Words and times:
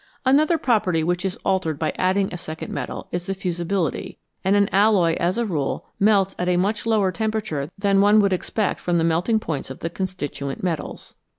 Another 0.25 0.57
property 0.57 1.03
which 1.03 1.23
is 1.23 1.37
altered 1.45 1.77
by 1.77 1.93
adding 1.95 2.33
a 2.33 2.37
second 2.39 2.73
metal 2.73 3.07
is 3.11 3.27
the 3.27 3.35
fusibility, 3.35 4.17
and 4.43 4.55
an 4.55 4.67
alloy 4.71 5.13
as 5.19 5.37
a 5.37 5.45
rule 5.45 5.85
melts 5.99 6.33
at 6.39 6.49
a 6.49 6.57
much 6.57 6.87
lower 6.87 7.11
temperature 7.11 7.69
than 7.77 8.01
one 8.01 8.19
would 8.19 8.33
expect 8.33 8.79
from 8.81 8.97
the 8.97 9.03
melting 9.03 9.39
points 9.39 9.69
of 9.69 9.81
the 9.81 9.91
constituent 9.91 10.63
metals. 10.63 11.13